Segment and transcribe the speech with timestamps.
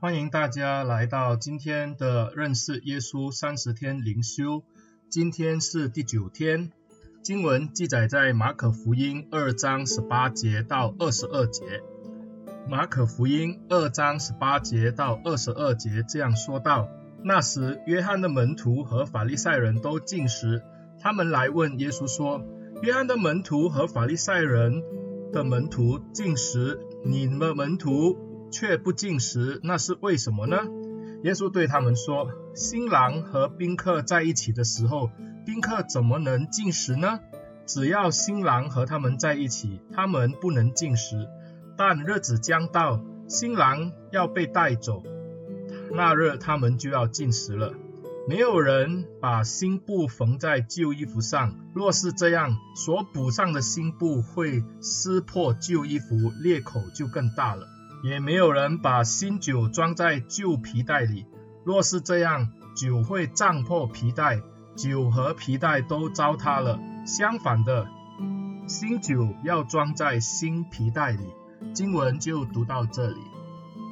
[0.00, 4.62] 欢迎大家来到今天的认识耶稣三十天灵修。
[5.10, 6.70] 今天是第九天，
[7.20, 11.82] 经文记载在马可福音二章十八节到二十二节。
[12.68, 16.88] 马可福音二章十八节到二十二节这样说道：
[17.24, 20.62] 那时，约翰的门徒和法利赛人都进食，
[21.00, 22.40] 他们来问耶稣说：
[22.82, 24.80] 约翰的门徒和法利赛人
[25.32, 30.58] 的门徒进食，你们门徒却不进食，那是为什么呢？
[31.24, 35.10] 耶稣对他们说：新郎和宾客在一起的时候，
[35.44, 37.20] 宾客怎么能进食呢？
[37.66, 41.28] 只要新郎和他们在一起，他们不能进食。
[41.76, 45.02] 但日子将到，新郎要被带走，
[45.92, 47.72] 那日他们就要进食了。
[48.26, 57.66] 没有人把新布缝在旧衣服上，若是这样，所补上的新布会撕破旧衣服，裂口就更大了。
[58.02, 61.26] 也没有人把新酒装在旧皮袋里，
[61.64, 64.40] 若是这样，酒会胀破皮袋，
[64.76, 66.78] 酒和皮袋都糟蹋了。
[67.04, 67.88] 相反的，
[68.66, 71.26] 新酒要装在新皮袋里。
[71.74, 73.20] 经文就读到这里。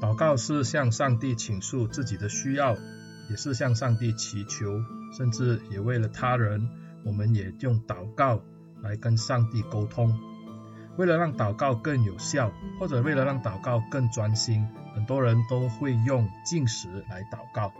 [0.00, 2.76] 祷告是向上帝倾诉自己的需要，
[3.28, 4.80] 也是向上帝祈求，
[5.16, 6.68] 甚至也为了他人，
[7.04, 8.40] 我们也用祷告
[8.80, 10.16] 来跟上帝沟通。
[10.98, 17.72] 为了让祷告更有效，或者为了让祷告更专心，很多人都会用进食来祷告。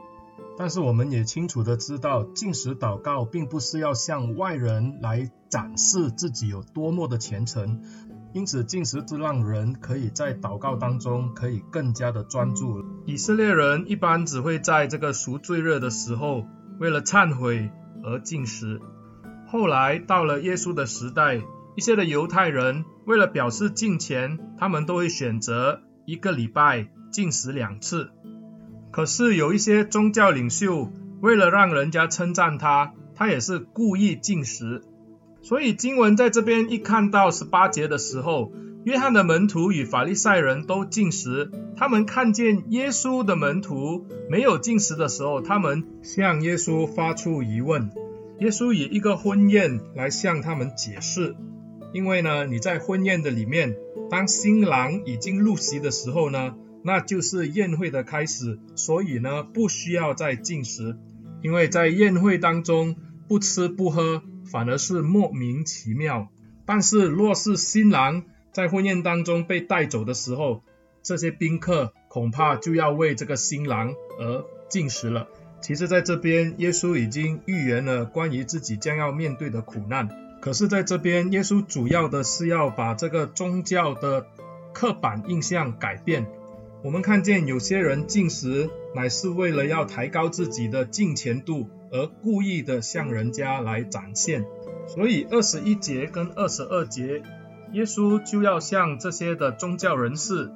[0.56, 7.82] 但是我们也清楚的知道，进食祷告并不是要向外人来展示自己有多么的虔诚，
[8.32, 12.84] 因此进食是让人可以在祷告当中可以更加的专注。
[13.04, 16.44] 以色列人一般只会在这个赎罪日的时候，
[16.78, 17.70] 为了忏悔
[18.04, 18.80] 而进食。
[19.48, 21.40] 后来到了耶稣的时代，
[21.78, 28.10] 一些的犹太人为了表示敬虔，他们都会选择一个礼拜进食两次。
[28.90, 30.90] 可是有一些宗教领袖
[31.20, 34.82] 为了让人家称赞他，他也是故意进食。
[35.40, 38.50] 所以经文在这边一看到十八节的时候，
[38.82, 47.92] 约翰的门徒与法利赛人都进食，他们看见耶稣的门徒没有进食的时候，他们向耶稣发出疑问。
[48.40, 51.36] 耶稣以一个婚宴来向他们解释。
[51.92, 53.76] 因为呢，你在婚宴的里面，
[54.10, 60.96] 当新郎已经入席的时候呢，那就是宴会的开始，所以呢，不需要再进食。
[61.42, 62.96] 因为在宴会当中
[63.28, 66.28] 不吃不喝，反而是莫名其妙。
[66.66, 70.62] 但是若是新郎在婚宴当中被带走的时候，
[71.02, 75.28] 这些宾客恐怕就要为这个新郎而进食了。
[75.62, 80.08] 其实，在这边，耶稣已经预言了关于自己将要面对的苦难。
[80.40, 84.26] 可是，在这边，耶稣主要的是要把这个宗教的
[84.72, 86.26] 刻板印象改变。
[86.84, 94.44] 我们看见有些人进食，乃是为了要抬高自己的敬虔度，而故意的向人家来展现。
[94.86, 97.22] 所以，二十一节跟二十二节，
[97.72, 100.50] 耶稣就要向这些的宗教人士，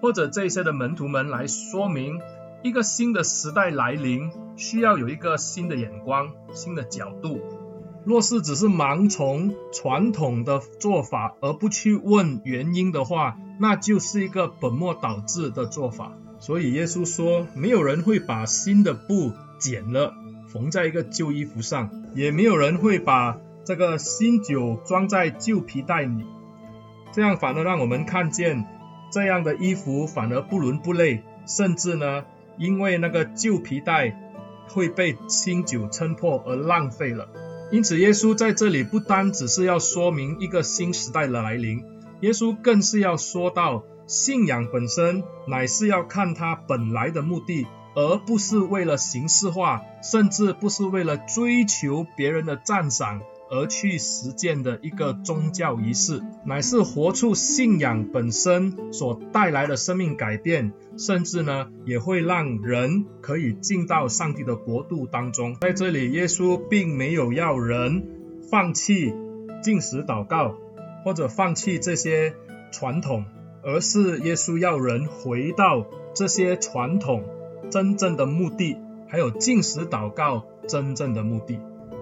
[0.00, 2.20] 或者这些的门徒们来说明，
[2.62, 7.63] 一个新的时代来临，需要有一个新的眼光、新的角度。
[8.04, 16.12] 若是只是盲从传统的做法，而不去问原因的话，那就是一个本末倒置的做法。
[16.38, 20.12] 所以耶稣说，没有人会把新的布剪了
[20.48, 26.26] 缝在一个旧衣服上，也没有人会把这个新酒装在旧皮袋里，
[27.12, 28.66] 这样反而让我们看见
[29.10, 32.24] 这样的衣服反而不伦不类，甚至呢，
[32.58, 34.14] 因为那个旧皮袋
[34.68, 37.28] 会被新酒撑破而浪费了。
[37.70, 41.82] 因此，耶稣在这里不单只是要说明一个新时代的来临，
[42.20, 47.66] 耶稣更是要说到信仰本身乃是要看他本来的目的，
[47.96, 53.22] 而不是为了形式化，甚至不是为了追求别人的赞赏。
[53.54, 65.56] 而去实践的一个宗教仪式，乃是活出信仰本身所带来的生命改变，甚至呢，也会让人可以进到上帝的国度当中。
[65.60, 68.08] 在这里，耶稣并没有要人
[68.50, 69.14] 放弃
[69.62, 70.56] 进食祷告，
[71.04, 72.34] 或者放弃这些
[72.72, 73.24] 传统，
[73.62, 77.22] 而是耶稣要人回到这些传统
[77.70, 78.76] 真正的目的，
[79.06, 81.60] 还有进食祷告真正的目的。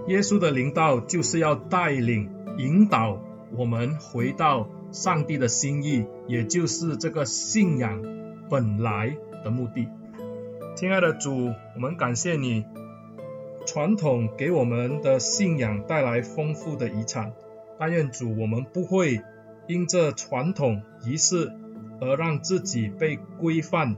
[0.08, 2.28] 耶稣的领导就是要带领、
[2.58, 3.22] 引导
[3.56, 8.02] 我们回到上帝的心意，也就是这个信仰
[8.50, 9.88] 本来的目的。
[10.74, 12.64] 亲爱的主，我们感谢你，
[13.64, 17.32] 传统给我们的信仰带来丰富的遗产。
[17.78, 19.22] 但愿主，我们不会
[19.68, 21.52] 因这传统仪式
[22.00, 23.96] 而让自己被规范，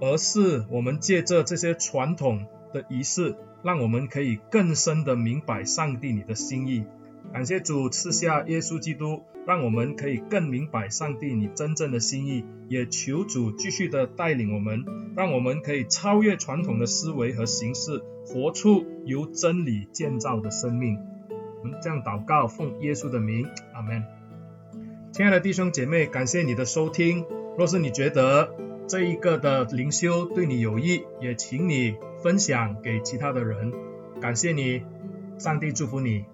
[0.00, 6.84] 而是我们借着这些传统的仪式，让我们可以更深的明白上帝你的心意。
[7.32, 12.44] 感谢主赐下耶稣基督，让我们可以更明白上帝你真正的心意。
[12.68, 14.84] 也求主继续的带领我们，
[15.14, 20.98] 让我们可以超越传统的思维和形式，活出由真理建造的生命。
[21.62, 24.02] 我们这样祷告，奉耶稣的名，阿门。
[25.12, 27.26] 亲爱的弟兄姐妹，感谢你的收听。
[27.58, 28.54] 若是你觉得
[28.92, 33.72] 这一个的灵修对你有益，也请你分享给其他的人。
[34.20, 34.82] 感谢你，
[35.38, 36.26] 上帝祝福你。